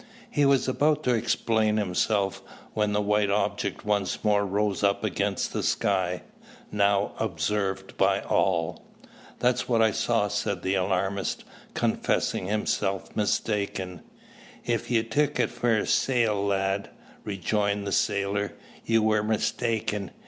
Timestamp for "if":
14.65-14.89